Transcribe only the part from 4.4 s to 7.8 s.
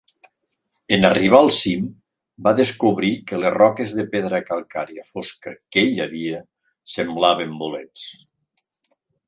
calcària fosca que hi havia semblaven